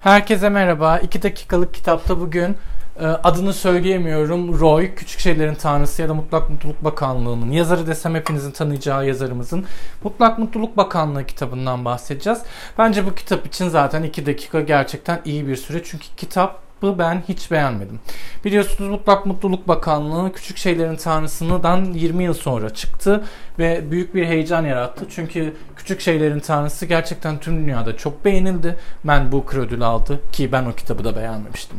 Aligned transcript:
Herkese 0.00 0.48
merhaba. 0.48 0.98
2 0.98 1.22
dakikalık 1.22 1.74
kitapta 1.74 2.20
bugün 2.20 2.56
e, 3.00 3.06
adını 3.06 3.52
söyleyemiyorum. 3.52 4.60
Roy, 4.60 4.94
Küçük 4.94 5.20
Şeylerin 5.20 5.54
Tanrısı 5.54 6.02
ya 6.02 6.08
da 6.08 6.14
Mutlak 6.14 6.50
Mutluluk 6.50 6.84
Bakanlığı'nın 6.84 7.50
yazarı 7.50 7.86
desem 7.86 8.14
hepinizin 8.14 8.50
tanıyacağı 8.50 9.06
yazarımızın 9.06 9.64
Mutlak 10.04 10.38
Mutluluk 10.38 10.76
Bakanlığı 10.76 11.26
kitabından 11.26 11.84
bahsedeceğiz. 11.84 12.42
Bence 12.78 13.06
bu 13.06 13.14
kitap 13.14 13.46
için 13.46 13.68
zaten 13.68 14.02
2 14.02 14.26
dakika 14.26 14.60
gerçekten 14.60 15.20
iyi 15.24 15.46
bir 15.46 15.56
süre. 15.56 15.82
Çünkü 15.84 16.06
kitap 16.16 16.69
bu 16.82 16.98
ben 16.98 17.22
hiç 17.28 17.50
beğenmedim. 17.50 18.00
Biliyorsunuz 18.44 18.90
Mutlak 18.90 19.26
Mutluluk 19.26 19.68
Bakanlığı 19.68 20.32
Küçük 20.32 20.58
Şeylerin 20.58 20.96
Tanrısı'ndan 20.96 21.84
20 21.84 22.24
yıl 22.24 22.34
sonra 22.34 22.70
çıktı 22.70 23.24
ve 23.58 23.90
büyük 23.90 24.14
bir 24.14 24.26
heyecan 24.26 24.64
yarattı. 24.64 25.06
Çünkü 25.10 25.54
Küçük 25.76 26.00
Şeylerin 26.00 26.40
Tanrısı 26.40 26.86
gerçekten 26.86 27.38
tüm 27.38 27.56
dünyada 27.56 27.96
çok 27.96 28.24
beğenildi. 28.24 28.76
Man 29.04 29.32
Booker 29.32 29.58
ödülü 29.58 29.84
aldı 29.84 30.20
ki 30.32 30.52
ben 30.52 30.64
o 30.64 30.72
kitabı 30.72 31.04
da 31.04 31.16
beğenmemiştim. 31.16 31.78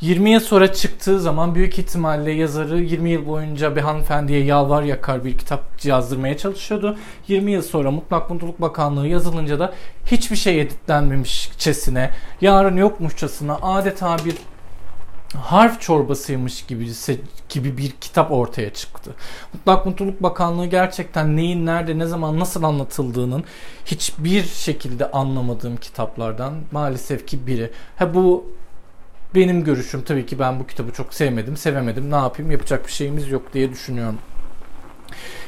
20 0.00 0.30
yıl 0.30 0.40
sonra 0.40 0.72
çıktığı 0.72 1.20
zaman 1.20 1.54
büyük 1.54 1.78
ihtimalle 1.78 2.32
yazarı 2.32 2.80
20 2.80 3.10
yıl 3.10 3.26
boyunca 3.26 3.76
bir 3.76 3.80
hanımefendiye 3.80 4.44
yalvar 4.44 4.82
yakar 4.82 5.24
bir 5.24 5.38
kitap 5.38 5.84
yazdırmaya 5.84 6.38
çalışıyordu. 6.38 6.96
20 7.28 7.52
yıl 7.52 7.62
sonra 7.62 7.90
Mutlak 7.90 8.30
Mutluluk 8.30 8.60
Bakanlığı 8.60 9.06
yazılınca 9.06 9.58
da 9.58 9.74
hiçbir 10.06 10.36
şey 10.36 10.60
editlenmemişçesine, 10.60 12.10
yarın 12.40 12.76
yokmuşçasına 12.76 13.58
adeta 13.62 14.16
bir 14.24 14.34
harf 15.34 15.80
çorbasıymış 15.80 16.66
gibi 16.66 16.90
gibi 17.48 17.78
bir 17.78 17.90
kitap 17.90 18.32
ortaya 18.32 18.74
çıktı. 18.74 19.14
Mutlak 19.54 19.86
Mutluluk 19.86 20.22
Bakanlığı 20.22 20.66
gerçekten 20.66 21.36
neyin 21.36 21.66
nerede 21.66 21.98
ne 21.98 22.06
zaman 22.06 22.40
nasıl 22.40 22.62
anlatıldığının 22.62 23.44
hiçbir 23.86 24.44
şekilde 24.44 25.10
anlamadığım 25.10 25.76
kitaplardan 25.76 26.54
maalesef 26.72 27.26
ki 27.26 27.46
biri. 27.46 27.70
Ha 27.98 28.14
bu 28.14 28.46
benim 29.34 29.64
görüşüm 29.64 30.02
tabii 30.02 30.26
ki 30.26 30.38
ben 30.38 30.60
bu 30.60 30.66
kitabı 30.66 30.92
çok 30.92 31.14
sevmedim, 31.14 31.56
sevemedim. 31.56 32.10
Ne 32.10 32.16
yapayım? 32.16 32.50
Yapacak 32.50 32.86
bir 32.86 32.92
şeyimiz 32.92 33.30
yok 33.30 33.54
diye 33.54 33.70
düşünüyorum. 33.70 34.18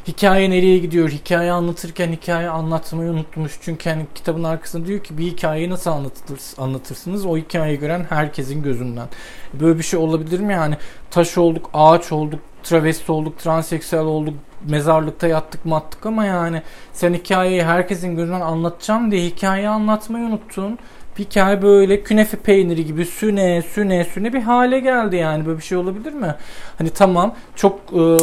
Hikaye 0.09 0.51
nereye 0.51 0.79
gidiyor? 0.79 1.09
Hikaye 1.09 1.53
anlatırken 1.53 2.13
hikaye 2.13 2.49
anlatmayı 2.49 3.11
unutmuş. 3.11 3.59
Çünkü 3.63 3.91
hani 3.91 4.07
kitabın 4.15 4.45
arkasında 4.45 4.87
diyor 4.87 5.05
ki 5.05 5.19
bir 5.19 5.27
hikayeyi 5.27 5.71
nasıl 5.71 5.91
anlatır, 5.91 6.41
anlatırsınız? 6.59 7.27
O 7.27 7.37
hikayeyi 7.37 7.79
gören 7.79 8.07
herkesin 8.09 8.63
gözünden. 8.63 9.09
Böyle 9.55 9.79
bir 9.79 9.83
şey 9.83 10.01
olabilir 10.01 10.41
mi? 10.41 10.53
Yani 10.53 10.77
taş 11.11 11.39
olduk, 11.39 11.71
ağaç 11.75 12.13
olduk, 12.13 12.41
travesti 12.63 13.13
olduk, 13.13 13.39
transseksüel 13.39 14.05
olduk, 14.05 14.35
mezarlıkta 14.69 15.27
yattık 15.27 15.65
mattık 15.65 16.07
ama 16.07 16.25
yani 16.25 16.63
sen 16.93 17.15
hikayeyi 17.15 17.65
herkesin 17.65 18.17
gözünden 18.17 18.41
anlatacağım 18.41 19.11
diye 19.11 19.23
hikayeyi 19.27 19.69
anlatmayı 19.69 20.25
unuttun 20.25 20.79
hikaye 21.19 21.63
böyle 21.63 22.03
künefe 22.03 22.37
peyniri 22.37 22.85
gibi 22.85 23.05
süne 23.07 23.63
süne 23.63 24.05
süne 24.05 24.33
bir 24.33 24.43
hale 24.43 24.81
geldi 24.81 25.17
yani 25.17 25.47
böyle 25.47 25.59
bir 25.59 25.65
şey 25.65 25.79
olabilir 25.79 26.13
mi? 26.13 26.35
Hani 26.79 26.91
tamam 26.91 27.35
çok 27.57 27.81
e, 27.93 28.17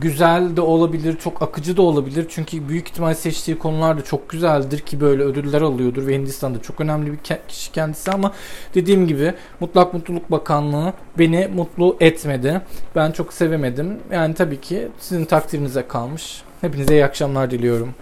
güzel 0.00 0.56
de 0.56 0.60
olabilir, 0.60 1.16
çok 1.18 1.42
akıcı 1.42 1.76
da 1.76 1.82
olabilir. 1.82 2.26
Çünkü 2.28 2.68
büyük 2.68 2.88
ihtimal 2.88 3.14
seçtiği 3.14 3.58
konular 3.58 3.98
da 3.98 4.04
çok 4.04 4.28
güzeldir 4.28 4.78
ki 4.78 5.00
böyle 5.00 5.22
ödüller 5.22 5.62
alıyordur 5.62 6.06
ve 6.06 6.14
Hindistan'da 6.14 6.62
çok 6.62 6.80
önemli 6.80 7.12
bir 7.12 7.18
kişi 7.48 7.72
kendisi 7.72 8.10
ama 8.10 8.32
dediğim 8.74 9.06
gibi 9.06 9.34
Mutlak 9.60 9.94
Mutluluk 9.94 10.30
Bakanlığı 10.30 10.92
beni 11.18 11.48
mutlu 11.54 11.96
etmedi. 12.00 12.60
Ben 12.96 13.12
çok 13.12 13.32
sevemedim. 13.32 13.98
Yani 14.12 14.34
tabii 14.34 14.60
ki 14.60 14.88
sizin 14.98 15.24
takdirinize 15.24 15.88
kalmış. 15.88 16.42
Hepinize 16.60 16.94
iyi 16.94 17.04
akşamlar 17.04 17.50
diliyorum. 17.50 17.94